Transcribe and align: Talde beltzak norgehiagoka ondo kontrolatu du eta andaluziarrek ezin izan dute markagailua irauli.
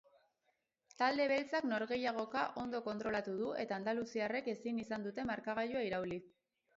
Talde 1.01 1.25
beltzak 1.31 1.67
norgehiagoka 1.71 2.45
ondo 2.61 2.79
kontrolatu 2.87 3.35
du 3.41 3.49
eta 3.65 3.77
andaluziarrek 3.81 4.49
ezin 4.55 4.81
izan 4.85 5.07
dute 5.09 5.27
markagailua 5.33 5.85
irauli. 5.89 6.19